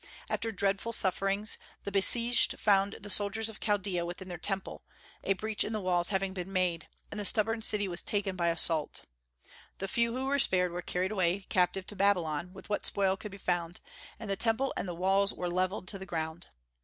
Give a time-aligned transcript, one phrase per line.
[0.31, 4.81] After dreadful sufferings, the besieged found the soldiers of Chaldaea within their Temple,
[5.23, 8.47] a breach in the walls having been made, and the stubborn city was taken by
[8.47, 9.03] assault.
[9.77, 13.29] The few who were spared were carried away captive to Babylon with what spoil could
[13.31, 13.79] be found,
[14.17, 16.47] and the Temple and the walls were levelled to the ground.